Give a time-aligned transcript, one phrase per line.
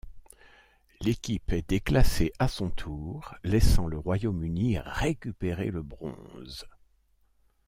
[1.01, 6.65] L'équipe est déclassée à son tour, laissant le Royaume-Uni récupérer le bronze.